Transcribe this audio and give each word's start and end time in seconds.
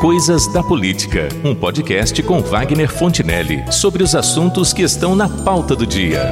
Coisas 0.00 0.46
da 0.46 0.62
Política, 0.62 1.28
um 1.44 1.54
podcast 1.54 2.22
com 2.22 2.40
Wagner 2.40 2.90
Fontinelli 2.90 3.62
sobre 3.70 4.02
os 4.02 4.14
assuntos 4.14 4.72
que 4.72 4.80
estão 4.80 5.14
na 5.14 5.28
pauta 5.28 5.76
do 5.76 5.86
dia. 5.86 6.22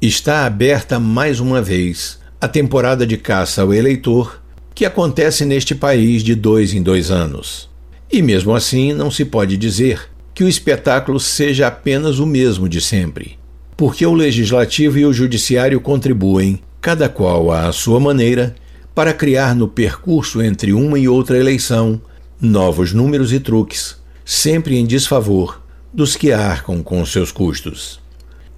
Está 0.00 0.46
aberta 0.46 1.00
mais 1.00 1.40
uma 1.40 1.60
vez 1.60 2.20
a 2.40 2.46
temporada 2.46 3.04
de 3.04 3.16
caça 3.16 3.62
ao 3.62 3.74
eleitor 3.74 4.40
que 4.72 4.84
acontece 4.84 5.44
neste 5.44 5.74
país 5.74 6.22
de 6.22 6.36
dois 6.36 6.72
em 6.72 6.80
dois 6.80 7.10
anos. 7.10 7.68
E 8.08 8.22
mesmo 8.22 8.54
assim, 8.54 8.92
não 8.92 9.10
se 9.10 9.24
pode 9.24 9.56
dizer 9.56 10.08
que 10.32 10.44
o 10.44 10.48
espetáculo 10.48 11.18
seja 11.18 11.66
apenas 11.66 12.20
o 12.20 12.26
mesmo 12.26 12.68
de 12.68 12.80
sempre, 12.80 13.36
porque 13.76 14.06
o 14.06 14.14
legislativo 14.14 14.96
e 14.96 15.04
o 15.04 15.12
judiciário 15.12 15.80
contribuem, 15.80 16.60
cada 16.80 17.08
qual 17.08 17.50
à 17.50 17.72
sua 17.72 17.98
maneira, 17.98 18.54
para 18.96 19.12
criar 19.12 19.54
no 19.54 19.68
percurso 19.68 20.40
entre 20.40 20.72
uma 20.72 20.98
e 20.98 21.06
outra 21.06 21.36
eleição 21.36 22.00
novos 22.40 22.94
números 22.94 23.30
e 23.30 23.38
truques, 23.38 23.94
sempre 24.24 24.74
em 24.74 24.86
desfavor 24.86 25.60
dos 25.92 26.16
que 26.16 26.32
arcam 26.32 26.82
com 26.82 27.04
seus 27.04 27.30
custos. 27.30 28.00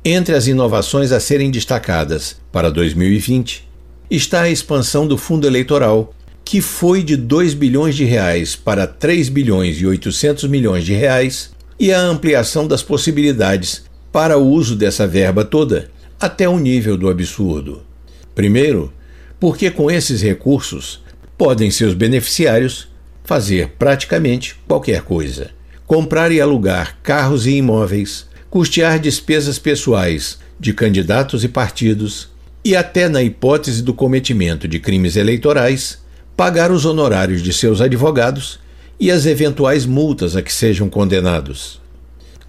Entre 0.05 0.37
as 0.37 0.47
inovações 0.47 1.11
a 1.11 1.19
serem 1.19 1.51
destacadas 1.51 2.37
para 2.53 2.71
2020 2.71 3.69
está 4.09 4.43
a 4.43 4.49
expansão 4.49 5.09
do 5.09 5.19
fundo 5.19 5.45
eleitoral, 5.45 6.15
que 6.45 6.61
foi 6.61 7.03
de 7.03 7.17
2 7.17 7.55
bilhões 7.55 7.97
de 7.97 8.05
reais 8.05 8.55
para 8.55 8.87
3 8.87 9.29
bilhões 9.31 9.81
e 9.81 9.87
800 9.87 10.45
milhões 10.45 10.85
de 10.85 10.95
reais, 10.95 11.51
e 11.81 11.93
a 11.93 12.01
ampliação 12.01 12.69
das 12.69 12.81
possibilidades 12.81 13.87
para 14.13 14.39
o 14.39 14.47
uso 14.47 14.77
dessa 14.77 15.05
verba 15.05 15.45
toda 15.45 15.91
até 16.21 16.49
o 16.49 16.61
nível 16.61 16.97
do 16.97 17.09
absurdo. 17.09 17.83
Primeiro, 18.37 18.93
porque 19.41 19.71
com 19.71 19.91
esses 19.91 20.23
recursos 20.23 21.01
podem 21.37 21.71
seus 21.71 21.95
beneficiários 21.95 22.89
fazer 23.25 23.75
praticamente 23.79 24.57
qualquer 24.67 25.03
coisa: 25.03 25.51
comprar 25.87 26.33
e 26.33 26.41
alugar 26.41 26.99
carros 27.03 27.47
e 27.47 27.53
imóveis, 27.53 28.27
custear 28.51 28.99
despesas 28.99 29.59
pessoais 29.59 30.39
de 30.59 30.73
candidatos 30.73 31.45
e 31.45 31.49
partidos 31.49 32.29
e, 32.65 32.75
até 32.75 33.09
na 33.09 33.23
hipótese 33.23 33.83
do 33.83 33.95
cometimento 33.95 34.67
de 34.67 34.81
crimes 34.81 35.15
eleitorais, 35.15 35.99
pagar 36.37 36.73
os 36.73 36.85
honorários 36.85 37.43
de 37.43 37.53
seus 37.53 37.81
advogados 37.81 38.59
e 38.99 39.11
as 39.11 39.27
eventuais 39.27 39.87
multas 39.87 40.35
a 40.35 40.43
que 40.43 40.53
sejam 40.53 40.89
condenados. 40.89 41.81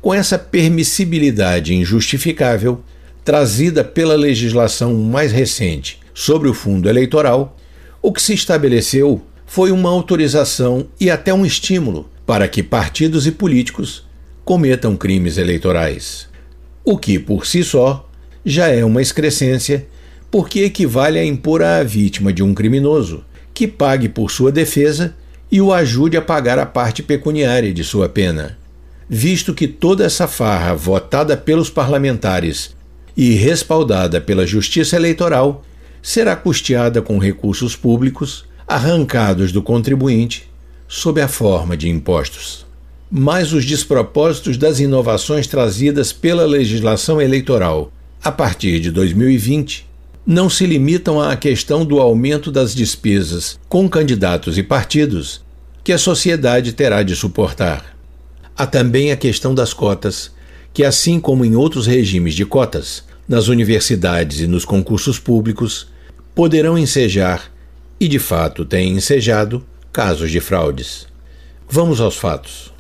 Com 0.02 0.14
essa 0.14 0.40
permissibilidade 0.40 1.76
injustificável, 1.76 2.84
trazida 3.24 3.84
pela 3.84 4.16
legislação 4.16 4.96
mais 4.96 5.32
recente 5.32 5.99
sobre 6.14 6.50
o 6.50 6.54
fundo 6.54 6.90
eleitoral, 6.90 7.58
o 8.02 8.12
que 8.12 8.22
se 8.22 8.34
estabeleceu 8.34 9.22
foi 9.46 9.72
uma 9.72 9.90
autorização 9.90 10.88
e 11.00 11.10
até 11.10 11.34
um 11.34 11.46
estímulo 11.46 12.10
para 12.26 12.48
que 12.48 12.62
partidos 12.62 13.26
e 13.26 13.32
políticos 13.32 14.08
cometam 14.46 14.96
crimes 14.96 15.38
eleitorais. 15.38 16.28
O 16.86 16.98
que, 16.98 17.18
por 17.18 17.46
si 17.46 17.64
só, 17.64 18.08
já 18.46 18.68
é 18.68 18.86
uma 18.86 19.02
excrescência, 19.02 19.88
porque 20.32 20.62
equivale 20.62 21.20
a 21.20 21.26
impor 21.26 21.64
à 21.64 21.84
vítima 21.84 22.32
de 22.32 22.44
um 22.44 22.54
criminoso 22.54 23.24
que 23.54 23.68
pague 23.68 24.08
por 24.08 24.32
sua 24.32 24.52
defesa 24.52 25.16
e 25.52 25.60
o 25.60 25.74
ajude 25.74 26.16
a 26.16 26.22
pagar 26.22 26.60
a 26.60 26.66
parte 26.66 27.02
pecuniária 27.02 27.74
de 27.74 27.84
sua 27.84 28.08
pena. 28.08 28.58
Visto 29.10 29.54
que 29.54 29.68
toda 29.68 30.06
essa 30.06 30.28
farra 30.28 30.76
votada 30.76 31.36
pelos 31.36 31.70
parlamentares 31.70 32.76
e 33.18 33.34
respaldada 33.34 34.22
pela 34.22 34.46
Justiça 34.46 34.96
Eleitoral 34.96 35.66
será 36.02 36.36
custeada 36.36 37.02
com 37.02 37.18
recursos 37.18 37.76
públicos 37.76 38.46
arrancados 38.68 39.52
do 39.52 39.62
contribuinte 39.62 40.50
sob 40.88 41.22
a 41.22 41.28
forma 41.28 41.76
de 41.76 41.90
impostos. 41.90 42.66
Mas 43.12 43.54
os 43.54 43.66
despropósitos 43.66 44.58
das 44.58 44.80
inovações 44.80 45.48
trazidas 45.48 46.14
pela 46.14 46.46
legislação 46.46 47.22
eleitoral 47.22 47.92
a 48.24 48.32
partir 48.32 48.80
de 48.80 48.92
2020 48.92 49.88
não 50.26 50.50
se 50.50 50.66
limitam 50.66 51.20
à 51.20 51.36
questão 51.36 51.84
do 51.84 52.00
aumento 52.00 52.52
das 52.52 52.76
despesas 52.76 53.60
com 53.68 53.90
candidatos 53.90 54.58
e 54.58 54.64
partidos 54.64 55.42
que 55.84 55.92
a 55.92 55.98
sociedade 55.98 56.74
terá 56.74 57.02
de 57.02 57.16
suportar. 57.16 57.98
Há 58.56 58.68
também 58.68 59.12
a 59.12 59.18
questão 59.18 59.56
das 59.56 59.74
cotas, 59.74 60.32
que, 60.72 60.84
assim 60.84 61.20
como 61.20 61.44
em 61.46 61.56
outros 61.56 61.88
regimes 61.88 62.36
de 62.36 62.46
cotas, 62.46 63.04
nas 63.30 63.48
universidades 63.48 64.40
e 64.40 64.48
nos 64.48 64.66
concursos 64.66 65.20
públicos 65.20 65.88
poderão 66.34 66.76
ensejar, 66.76 67.52
e 68.00 68.08
de 68.08 68.18
fato 68.18 68.66
têm 68.66 68.94
ensejado, 68.94 69.64
casos 69.94 70.32
de 70.32 70.40
fraudes. 70.40 71.06
Vamos 71.70 72.02
aos 72.02 72.18
fatos. 72.18 72.74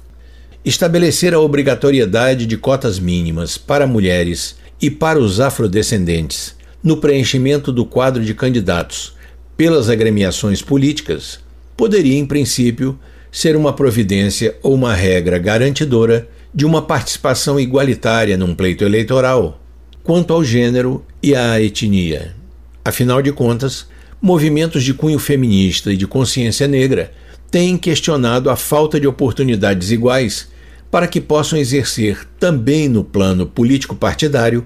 Estabelecer 0.66 1.36
a 1.36 1.40
obrigatoriedade 1.40 2.48
de 2.48 2.58
cotas 2.58 2.98
mínimas 2.98 3.60
para 3.60 3.86
mulheres 3.86 4.56
e 4.82 4.90
para 4.90 5.20
os 5.20 5.40
afrodescendentes 5.40 6.56
no 6.84 6.98
preenchimento 6.98 7.72
do 7.72 7.86
quadro 7.86 8.26
de 8.26 8.34
candidatos 8.34 9.14
pelas 9.56 9.88
agremiações 9.88 10.64
políticas 10.64 11.40
poderia, 11.78 12.18
em 12.18 12.26
princípio, 12.26 12.98
ser 13.32 13.56
uma 13.56 13.74
providência 13.74 14.58
ou 14.64 14.74
uma 14.74 14.96
regra 14.96 15.38
garantidora 15.38 16.28
de 16.54 16.66
uma 16.66 16.82
participação 16.82 17.60
igualitária 17.60 18.36
num 18.36 18.56
pleito 18.56 18.84
eleitoral 18.84 19.59
quanto 20.04 20.34
ao 20.34 20.44
gênero 20.44 21.04
e 21.22 21.36
à 21.36 21.62
etnia. 21.62 22.36
Afinal 22.84 23.22
de 23.22 23.32
contas, 23.32 23.88
movimentos 24.22 24.84
de 24.84 24.94
cunho 24.94 25.20
feminista 25.20 25.92
e 25.94 25.98
de 25.98 26.08
consciência 26.08 26.68
negra 26.68 27.12
têm 27.52 27.78
questionado 27.78 28.50
a 28.50 28.56
falta 28.56 29.00
de 29.00 29.08
oportunidades 29.08 29.92
iguais 29.92 30.50
para 30.92 31.08
que 31.08 31.22
possam 31.22 31.60
exercer 31.60 32.28
também 32.40 32.90
no 32.90 33.04
plano 33.04 33.46
político-partidário 33.46 34.66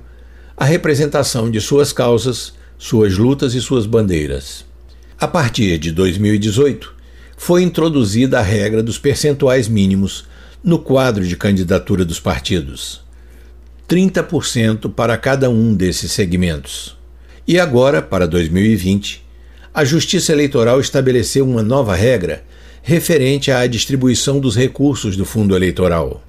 a 0.56 0.66
representação 0.66 1.50
de 1.52 1.60
suas 1.60 1.92
causas, 1.92 2.54
suas 2.78 3.18
lutas 3.18 3.54
e 3.54 3.62
suas 3.62 3.86
bandeiras. 3.86 4.66
A 5.20 5.28
partir 5.28 5.78
de 5.78 5.92
2018, 5.92 6.94
foi 7.38 7.64
introduzida 7.64 8.40
a 8.40 8.42
regra 8.42 8.82
dos 8.82 8.98
percentuais 8.98 9.68
mínimos 9.68 10.26
no 10.64 10.80
quadro 10.80 11.28
de 11.28 11.36
candidatura 11.36 12.06
dos 12.06 12.20
partidos. 12.20 13.03
30% 13.88 14.92
para 14.94 15.18
cada 15.18 15.50
um 15.50 15.74
desses 15.74 16.12
segmentos. 16.12 16.98
E 17.48 17.60
agora, 17.60 18.02
para 18.02 18.28
2020, 18.28 19.24
a 19.74 19.84
Justiça 19.84 20.32
Eleitoral 20.32 20.80
estabeleceu 20.80 21.48
uma 21.48 21.62
nova 21.62 21.96
regra 21.96 22.44
referente 22.82 23.52
à 23.52 23.66
distribuição 23.66 24.40
dos 24.40 24.56
recursos 24.56 25.16
do 25.18 25.26
fundo 25.26 25.56
eleitoral. 25.56 26.22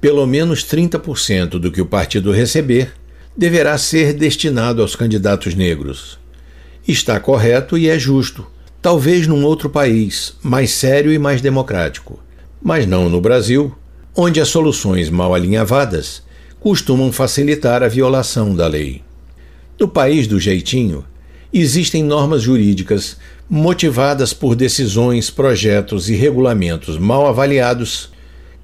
Pelo 0.00 0.26
menos 0.26 0.62
30% 0.64 1.58
do 1.58 1.70
que 1.72 1.80
o 1.80 1.86
partido 1.86 2.30
receber 2.30 2.92
deverá 3.36 3.76
ser 3.76 4.12
destinado 4.12 4.82
aos 4.82 4.94
candidatos 4.94 5.54
negros. 5.54 6.18
Está 6.86 7.18
correto 7.18 7.76
e 7.76 7.88
é 7.88 7.98
justo, 7.98 8.46
talvez 8.80 9.26
num 9.26 9.44
outro 9.44 9.68
país 9.68 10.34
mais 10.42 10.70
sério 10.70 11.12
e 11.12 11.18
mais 11.18 11.40
democrático, 11.40 12.20
mas 12.62 12.86
não 12.86 13.08
no 13.08 13.20
Brasil, 13.20 13.74
onde 14.14 14.40
as 14.40 14.48
soluções 14.48 15.10
mal 15.10 15.34
alinhavadas 15.34 16.22
costumam 16.60 17.12
facilitar 17.12 17.82
a 17.82 17.88
violação 17.88 18.54
da 18.54 18.66
lei. 18.66 19.02
No 19.78 19.86
país 19.86 20.26
do 20.26 20.40
jeitinho, 20.40 21.04
existem 21.52 22.02
normas 22.02 22.42
jurídicas 22.42 23.16
motivadas 23.48 24.32
por 24.32 24.56
decisões, 24.56 25.30
projetos 25.30 26.08
e 26.08 26.14
regulamentos 26.14 26.98
mal 26.98 27.26
avaliados 27.26 28.10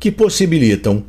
que 0.00 0.10
possibilitam 0.10 1.04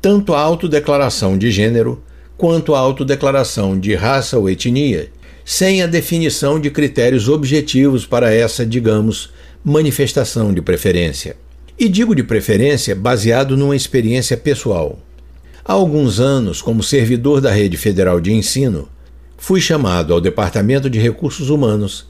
tanto 0.00 0.34
a 0.34 0.40
autodeclaração 0.40 1.38
de 1.38 1.50
gênero 1.50 2.02
quanto 2.36 2.74
a 2.74 2.78
autodeclaração 2.80 3.78
de 3.78 3.94
raça 3.94 4.36
ou 4.36 4.50
etnia, 4.50 5.10
sem 5.44 5.80
a 5.80 5.86
definição 5.86 6.58
de 6.58 6.70
critérios 6.70 7.28
objetivos 7.28 8.04
para 8.04 8.34
essa, 8.34 8.66
digamos, 8.66 9.30
manifestação 9.64 10.52
de 10.52 10.60
preferência. 10.60 11.36
E 11.78 11.88
digo 11.88 12.16
de 12.16 12.24
preferência 12.24 12.96
baseado 12.96 13.56
numa 13.56 13.76
experiência 13.76 14.36
pessoal. 14.36 14.98
Há 15.64 15.74
alguns 15.74 16.18
anos, 16.18 16.60
como 16.60 16.82
servidor 16.82 17.40
da 17.40 17.52
Rede 17.52 17.76
Federal 17.76 18.20
de 18.20 18.32
Ensino, 18.32 18.88
fui 19.38 19.60
chamado 19.60 20.12
ao 20.12 20.20
Departamento 20.20 20.90
de 20.90 20.98
Recursos 20.98 21.50
Humanos 21.50 22.06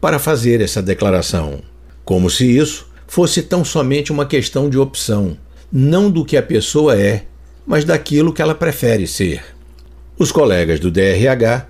para 0.00 0.18
fazer 0.18 0.62
essa 0.62 0.80
declaração, 0.82 1.60
como 2.02 2.30
se 2.30 2.56
isso 2.56 2.86
fosse 3.06 3.42
tão 3.42 3.62
somente 3.62 4.10
uma 4.10 4.24
questão 4.24 4.70
de 4.70 4.78
opção, 4.78 5.36
não 5.70 6.10
do 6.10 6.24
que 6.24 6.36
a 6.36 6.42
pessoa 6.42 6.98
é, 6.98 7.24
mas 7.66 7.84
daquilo 7.84 8.32
que 8.32 8.40
ela 8.40 8.54
prefere 8.54 9.06
ser. 9.06 9.44
Os 10.18 10.32
colegas 10.32 10.80
do 10.80 10.90
DRH 10.90 11.66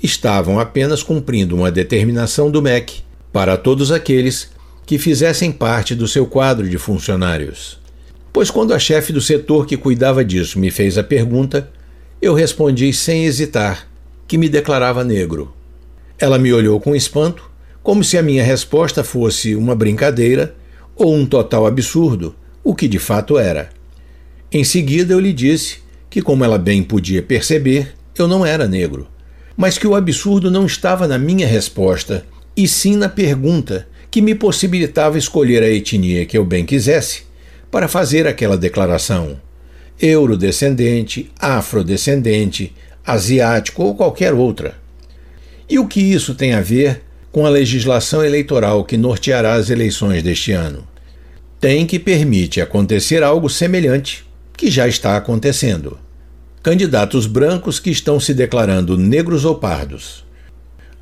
estavam 0.00 0.60
apenas 0.60 1.02
cumprindo 1.02 1.56
uma 1.56 1.70
determinação 1.70 2.48
do 2.48 2.62
MEC 2.62 3.02
para 3.32 3.56
todos 3.56 3.90
aqueles 3.90 4.50
que 4.84 4.98
fizessem 4.98 5.50
parte 5.50 5.96
do 5.96 6.06
seu 6.06 6.26
quadro 6.26 6.68
de 6.68 6.78
funcionários. 6.78 7.84
Pois 8.36 8.50
quando 8.50 8.74
a 8.74 8.78
chefe 8.78 9.14
do 9.14 9.20
setor 9.22 9.64
que 9.64 9.78
cuidava 9.78 10.22
disso 10.22 10.58
me 10.58 10.70
fez 10.70 10.98
a 10.98 11.02
pergunta, 11.02 11.70
eu 12.20 12.34
respondi 12.34 12.92
sem 12.92 13.24
hesitar 13.24 13.88
que 14.28 14.36
me 14.36 14.46
declarava 14.46 15.02
negro. 15.02 15.54
Ela 16.18 16.38
me 16.38 16.52
olhou 16.52 16.78
com 16.78 16.94
espanto, 16.94 17.50
como 17.82 18.04
se 18.04 18.18
a 18.18 18.22
minha 18.22 18.44
resposta 18.44 19.02
fosse 19.02 19.54
uma 19.54 19.74
brincadeira 19.74 20.54
ou 20.94 21.14
um 21.14 21.24
total 21.24 21.66
absurdo, 21.66 22.36
o 22.62 22.74
que 22.74 22.86
de 22.86 22.98
fato 22.98 23.38
era. 23.38 23.70
Em 24.52 24.64
seguida 24.64 25.14
eu 25.14 25.18
lhe 25.18 25.32
disse 25.32 25.78
que, 26.10 26.20
como 26.20 26.44
ela 26.44 26.58
bem 26.58 26.82
podia 26.82 27.22
perceber, 27.22 27.94
eu 28.18 28.28
não 28.28 28.44
era 28.44 28.68
negro, 28.68 29.08
mas 29.56 29.78
que 29.78 29.86
o 29.86 29.94
absurdo 29.94 30.50
não 30.50 30.66
estava 30.66 31.08
na 31.08 31.18
minha 31.18 31.46
resposta, 31.46 32.26
e 32.54 32.68
sim 32.68 32.96
na 32.96 33.08
pergunta 33.08 33.88
que 34.10 34.20
me 34.20 34.34
possibilitava 34.34 35.16
escolher 35.16 35.62
a 35.62 35.70
etnia 35.70 36.26
que 36.26 36.36
eu 36.36 36.44
bem 36.44 36.66
quisesse 36.66 37.25
para 37.76 37.88
fazer 37.88 38.26
aquela 38.26 38.56
declaração. 38.56 39.38
Eurodescendente, 40.00 41.30
afrodescendente, 41.38 42.74
asiático 43.06 43.82
ou 43.82 43.94
qualquer 43.94 44.32
outra. 44.32 44.78
E 45.68 45.78
o 45.78 45.86
que 45.86 46.00
isso 46.00 46.34
tem 46.34 46.54
a 46.54 46.62
ver 46.62 47.02
com 47.30 47.44
a 47.44 47.50
legislação 47.50 48.24
eleitoral 48.24 48.82
que 48.82 48.96
norteará 48.96 49.52
as 49.52 49.68
eleições 49.68 50.22
deste 50.22 50.52
ano? 50.52 50.88
Tem 51.60 51.86
que 51.86 51.98
permite 51.98 52.62
acontecer 52.62 53.22
algo 53.22 53.50
semelhante, 53.50 54.24
que 54.56 54.70
já 54.70 54.88
está 54.88 55.14
acontecendo. 55.14 55.98
Candidatos 56.62 57.26
brancos 57.26 57.78
que 57.78 57.90
estão 57.90 58.18
se 58.18 58.32
declarando 58.32 58.96
negros 58.96 59.44
ou 59.44 59.56
pardos. 59.56 60.24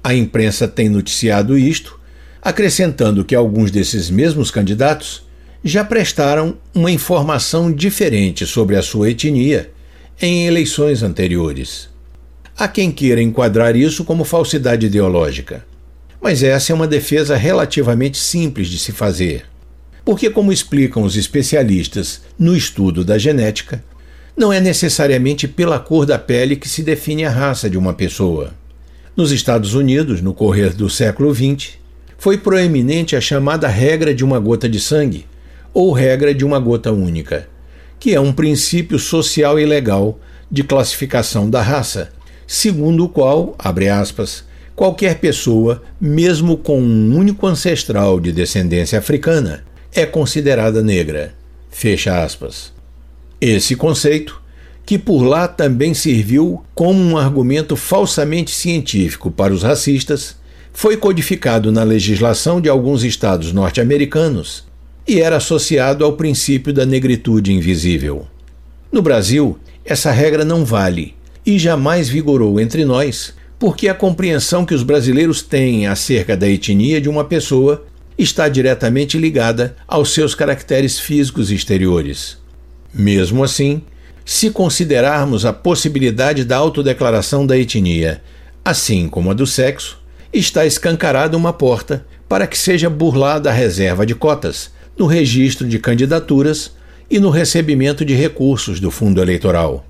A 0.02 0.12
imprensa 0.12 0.66
tem 0.66 0.88
noticiado 0.88 1.56
isto, 1.56 2.00
acrescentando 2.42 3.24
que 3.24 3.36
alguns 3.36 3.70
desses 3.70 4.10
mesmos 4.10 4.50
candidatos 4.50 5.22
já 5.64 5.82
prestaram 5.82 6.58
uma 6.74 6.90
informação 6.90 7.72
diferente 7.72 8.44
sobre 8.46 8.76
a 8.76 8.82
sua 8.82 9.10
etnia 9.10 9.70
em 10.20 10.46
eleições 10.46 11.02
anteriores. 11.02 11.88
Há 12.56 12.68
quem 12.68 12.92
queira 12.92 13.22
enquadrar 13.22 13.74
isso 13.74 14.04
como 14.04 14.24
falsidade 14.24 14.86
ideológica. 14.86 15.64
Mas 16.20 16.42
essa 16.42 16.70
é 16.70 16.74
uma 16.74 16.86
defesa 16.86 17.34
relativamente 17.34 18.18
simples 18.18 18.68
de 18.68 18.78
se 18.78 18.92
fazer. 18.92 19.46
Porque, 20.04 20.28
como 20.28 20.52
explicam 20.52 21.02
os 21.02 21.16
especialistas 21.16 22.20
no 22.38 22.54
estudo 22.54 23.02
da 23.02 23.16
genética, 23.16 23.82
não 24.36 24.52
é 24.52 24.60
necessariamente 24.60 25.48
pela 25.48 25.78
cor 25.78 26.04
da 26.04 26.18
pele 26.18 26.56
que 26.56 26.68
se 26.68 26.82
define 26.82 27.24
a 27.24 27.30
raça 27.30 27.70
de 27.70 27.78
uma 27.78 27.94
pessoa. 27.94 28.52
Nos 29.16 29.32
Estados 29.32 29.74
Unidos, 29.74 30.20
no 30.20 30.34
correr 30.34 30.74
do 30.74 30.90
século 30.90 31.34
XX, 31.34 31.78
foi 32.18 32.36
proeminente 32.36 33.16
a 33.16 33.20
chamada 33.20 33.66
regra 33.66 34.14
de 34.14 34.24
uma 34.24 34.38
gota 34.38 34.68
de 34.68 34.78
sangue, 34.78 35.26
ou 35.74 35.92
regra 35.92 36.32
de 36.32 36.44
uma 36.44 36.60
gota 36.60 36.92
única, 36.92 37.48
que 37.98 38.14
é 38.14 38.20
um 38.20 38.32
princípio 38.32 38.96
social 38.98 39.58
e 39.58 39.66
legal 39.66 40.20
de 40.50 40.62
classificação 40.62 41.50
da 41.50 41.60
raça, 41.60 42.10
segundo 42.46 43.04
o 43.04 43.08
qual, 43.08 43.56
abre 43.58 43.88
aspas, 43.88 44.44
qualquer 44.76 45.18
pessoa, 45.18 45.82
mesmo 46.00 46.56
com 46.56 46.80
um 46.80 47.16
único 47.16 47.44
ancestral 47.46 48.20
de 48.20 48.30
descendência 48.30 48.98
africana, 48.98 49.64
é 49.92 50.06
considerada 50.06 50.80
negra. 50.80 51.34
Fecha 51.70 52.22
aspas. 52.22 52.72
Esse 53.40 53.74
conceito, 53.74 54.40
que 54.86 54.96
por 54.96 55.22
lá 55.22 55.48
também 55.48 55.92
serviu 55.92 56.62
como 56.74 57.00
um 57.00 57.18
argumento 57.18 57.74
falsamente 57.74 58.52
científico 58.52 59.30
para 59.30 59.52
os 59.52 59.62
racistas, 59.62 60.36
foi 60.72 60.96
codificado 60.96 61.72
na 61.72 61.82
legislação 61.82 62.60
de 62.60 62.68
alguns 62.68 63.02
estados 63.02 63.52
norte-americanos 63.52 64.64
e 65.06 65.20
era 65.20 65.36
associado 65.36 66.04
ao 66.04 66.14
princípio 66.14 66.72
da 66.72 66.86
negritude 66.86 67.52
invisível. 67.52 68.26
No 68.90 69.02
Brasil, 69.02 69.58
essa 69.84 70.10
regra 70.10 70.44
não 70.44 70.64
vale 70.64 71.14
e 71.44 71.58
jamais 71.58 72.08
vigorou 72.08 72.58
entre 72.58 72.84
nós, 72.84 73.34
porque 73.58 73.88
a 73.88 73.94
compreensão 73.94 74.64
que 74.64 74.74
os 74.74 74.82
brasileiros 74.82 75.42
têm 75.42 75.86
acerca 75.86 76.36
da 76.36 76.48
etnia 76.48 77.00
de 77.00 77.08
uma 77.08 77.24
pessoa 77.24 77.84
está 78.16 78.48
diretamente 78.48 79.18
ligada 79.18 79.76
aos 79.86 80.14
seus 80.14 80.34
caracteres 80.34 80.98
físicos 80.98 81.50
exteriores. 81.50 82.38
Mesmo 82.92 83.42
assim, 83.42 83.82
se 84.24 84.50
considerarmos 84.50 85.44
a 85.44 85.52
possibilidade 85.52 86.44
da 86.44 86.56
autodeclaração 86.56 87.46
da 87.46 87.58
etnia, 87.58 88.22
assim 88.64 89.08
como 89.08 89.30
a 89.30 89.34
do 89.34 89.46
sexo, 89.46 89.98
está 90.32 90.64
escancarada 90.64 91.36
uma 91.36 91.52
porta 91.52 92.06
para 92.28 92.46
que 92.46 92.56
seja 92.56 92.88
burlada 92.88 93.50
a 93.50 93.52
reserva 93.52 94.06
de 94.06 94.14
cotas, 94.14 94.70
no 94.98 95.06
registro 95.06 95.68
de 95.68 95.78
candidaturas 95.78 96.72
e 97.10 97.18
no 97.18 97.30
recebimento 97.30 98.04
de 98.04 98.14
recursos 98.14 98.80
do 98.80 98.90
fundo 98.90 99.20
eleitoral. 99.20 99.86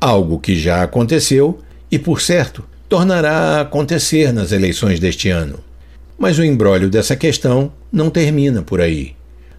Algo 0.00 0.38
que 0.38 0.58
já 0.58 0.82
aconteceu 0.82 1.58
e, 1.90 1.98
por 1.98 2.20
certo, 2.20 2.64
tornará 2.88 3.32
a 3.32 3.60
acontecer 3.62 4.32
nas 4.32 4.52
eleições 4.52 4.98
deste 4.98 5.28
ano. 5.28 5.58
Mas 6.18 6.38
o 6.38 6.44
embrólio 6.44 6.90
dessa 6.90 7.14
questão 7.16 7.72
não 7.92 8.10
termina 8.10 8.62
por 8.62 8.80
aí. 8.80 9.14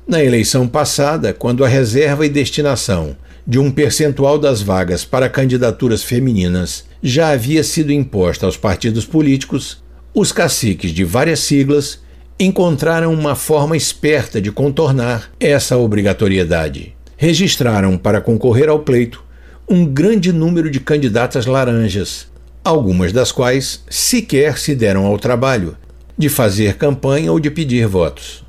Na 0.08 0.24
eleição 0.24 0.68
passada, 0.68 1.34
quando 1.34 1.64
a 1.64 1.68
reserva 1.68 2.26
e 2.26 2.30
destinação 2.30 3.16
de 3.46 3.60
um 3.60 3.72
percentual 3.72 4.38
das 4.38 4.62
vagas 4.62 5.06
para 5.06 5.30
candidaturas 5.30 6.04
femininas 6.04 6.86
já 7.02 7.30
havia 7.30 7.64
sido 7.64 7.92
imposta 7.92 8.46
aos 8.46 8.58
partidos 8.58 9.06
políticos, 9.06 9.82
os 10.14 10.32
caciques 10.32 10.92
de 10.92 11.04
várias 11.04 11.40
siglas 11.40 12.00
encontraram 12.40 13.14
uma 13.14 13.36
forma 13.36 13.76
esperta 13.76 14.42
de 14.42 14.50
contornar 14.50 15.30
essa 15.38 15.78
obrigatoriedade. 15.78 16.96
Registraram 17.18 17.98
para 17.98 18.22
concorrer 18.22 18.70
ao 18.70 18.80
pleito 18.80 19.22
um 19.68 19.86
grande 19.86 20.32
número 20.32 20.72
de 20.72 20.80
candidatas 20.80 21.46
laranjas, 21.46 22.28
algumas 22.64 23.12
das 23.12 23.34
quais 23.34 23.84
sequer 23.90 24.58
se 24.58 24.74
deram 24.74 25.06
ao 25.06 25.20
trabalho 25.20 25.76
de 26.18 26.30
fazer 26.30 26.76
campanha 26.76 27.30
ou 27.30 27.42
de 27.42 27.52
pedir 27.52 27.86
votos. 27.88 28.46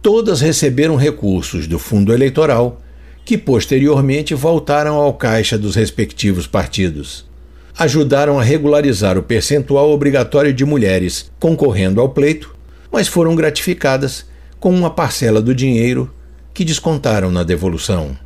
Todas 0.00 0.40
receberam 0.40 0.94
recursos 0.94 1.66
do 1.66 1.78
fundo 1.78 2.12
eleitoral, 2.12 2.80
que 3.24 3.36
posteriormente 3.36 4.32
voltaram 4.32 4.94
ao 4.94 5.12
caixa 5.12 5.58
dos 5.58 5.74
respectivos 5.74 6.46
partidos. 6.46 7.24
Ajudaram 7.76 8.38
a 8.38 8.44
regularizar 8.44 9.18
o 9.18 9.22
percentual 9.22 9.90
obrigatório 9.90 10.52
de 10.52 10.64
mulheres 10.64 11.32
concorrendo 11.40 12.00
ao 12.00 12.10
pleito 12.10 12.53
mas 12.94 13.08
foram 13.08 13.34
gratificadas 13.34 14.24
com 14.60 14.72
uma 14.72 14.88
parcela 14.88 15.42
do 15.42 15.52
dinheiro 15.52 16.14
que 16.54 16.64
descontaram 16.64 17.28
na 17.28 17.42
devolução. 17.42 18.16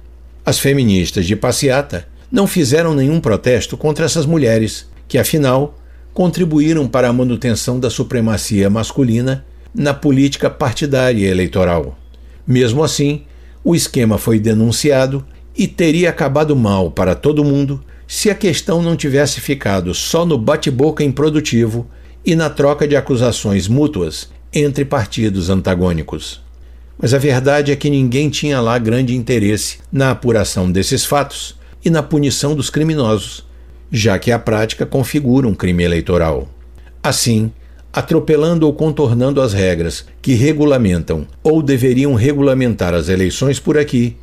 As 0.45 0.59
feministas 0.59 1.25
de 1.25 1.35
passeata 1.35 2.07
não 2.31 2.47
fizeram 2.47 2.95
nenhum 2.95 3.19
protesto 3.19 3.79
contra 3.79 4.05
essas 4.05 4.27
mulheres, 4.27 4.87
que 5.09 5.17
afinal 5.17 5.79
contribuíram 6.13 6.87
para 6.87 7.09
a 7.09 7.13
manutenção 7.15 7.81
da 7.81 7.89
supremacia 7.89 8.69
masculina 8.69 9.43
na 9.75 9.95
política 9.95 10.51
partidária 10.51 11.27
e 11.27 11.31
eleitoral. 11.31 11.99
Mesmo 12.47 12.85
assim, 12.85 13.23
o 13.65 13.75
esquema 13.75 14.19
foi 14.19 14.39
denunciado 14.39 15.25
e 15.57 15.67
teria 15.67 16.11
acabado 16.11 16.55
mal 16.55 16.91
para 16.91 17.15
todo 17.15 17.43
mundo 17.43 17.83
se 18.07 18.29
a 18.29 18.35
questão 18.35 18.83
não 18.83 18.97
tivesse 18.97 19.41
ficado 19.41 19.95
só 19.95 20.27
no 20.27 20.37
bate-boca 20.37 21.03
improdutivo 21.03 21.89
e 22.23 22.37
na 22.37 22.51
troca 22.51 22.87
de 22.87 22.97
acusações 22.97 23.67
mútuas 23.67 24.29
entre 24.53 24.85
partidos 24.85 25.51
antagônicos. 25.51 26.41
Mas 27.01 27.15
a 27.15 27.19
verdade 27.19 27.71
é 27.71 27.77
que 27.77 27.89
ninguém 27.89 28.29
tinha 28.29 28.61
lá 28.61 28.77
grande 28.79 29.15
interesse 29.15 29.79
na 29.93 30.11
apuração 30.11 30.71
desses 30.71 31.05
fatos 31.05 31.57
e 31.85 31.91
na 31.91 32.03
punição 32.03 32.55
dos 32.55 32.71
criminosos, 32.71 33.47
já 33.91 34.19
que 34.19 34.33
a 34.33 34.39
prática 34.39 34.85
configura 34.85 35.47
um 35.47 35.55
crime 35.55 35.85
eleitoral. 35.85 36.49
Assim, 37.03 37.53
atropelando 37.93 38.67
ou 38.67 38.73
contornando 38.73 39.41
as 39.41 39.53
regras 39.53 40.05
que 40.21 40.35
regulamentam 40.35 41.27
ou 41.43 41.63
deveriam 41.63 42.15
regulamentar 42.15 42.95
as 42.95 43.09
eleições 43.09 43.61
por 43.61 43.79
aqui, 43.79 44.17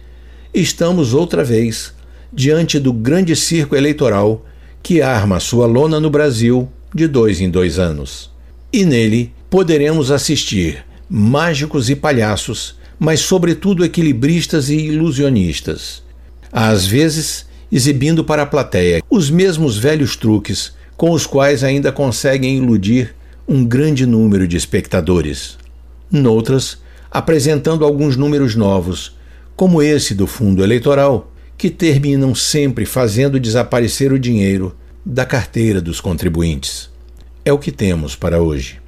estamos 0.53 1.13
outra 1.13 1.43
vez 1.43 1.93
diante 2.31 2.79
do 2.79 2.91
grande 2.91 3.35
circo 3.35 3.75
eleitoral 3.75 4.45
que 4.83 5.01
arma 5.01 5.39
sua 5.39 5.65
lona 5.65 5.99
no 5.99 6.09
Brasil 6.09 6.69
de 6.93 7.07
dois 7.07 7.39
em 7.39 7.49
dois 7.49 7.79
anos. 7.79 8.29
E 8.71 8.85
nele 8.85 9.33
poderemos 9.55 10.11
assistir 10.11 10.83
mágicos 11.09 11.89
e 11.89 11.95
palhaços, 11.95 12.75
mas, 12.99 13.21
sobretudo, 13.21 13.85
equilibristas 13.85 14.67
e 14.67 14.75
ilusionistas. 14.75 16.03
Às 16.51 16.85
vezes, 16.85 17.45
exibindo 17.71 18.21
para 18.21 18.41
a 18.41 18.45
plateia 18.45 19.01
os 19.09 19.29
mesmos 19.29 19.77
velhos 19.77 20.17
truques 20.17 20.73
com 20.97 21.11
os 21.11 21.25
quais 21.25 21.63
ainda 21.63 21.89
conseguem 21.89 22.57
iludir 22.57 23.15
um 23.47 23.63
grande 23.63 24.05
número 24.05 24.45
de 24.45 24.57
espectadores. 24.57 25.57
Noutras, 26.11 26.79
apresentando 27.09 27.85
alguns 27.85 28.17
números 28.17 28.57
novos, 28.57 29.15
como 29.55 29.81
esse 29.81 30.13
do 30.13 30.27
fundo 30.27 30.65
eleitoral, 30.65 31.31
que 31.57 31.69
terminam 31.69 32.35
sempre 32.35 32.85
fazendo 32.85 33.39
desaparecer 33.39 34.11
o 34.11 34.19
dinheiro 34.19 34.75
da 35.05 35.25
carteira 35.25 35.79
dos 35.79 36.01
contribuintes. 36.01 36.89
É 37.45 37.53
o 37.53 37.57
que 37.57 37.71
temos 37.71 38.17
para 38.17 38.41
hoje. 38.41 38.83